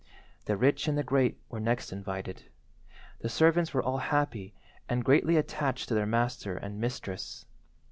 [0.45, 2.45] The rich and the great were next invited.
[3.19, 4.55] The servants were all happy
[4.89, 7.45] and greatly attached to their master and mistress.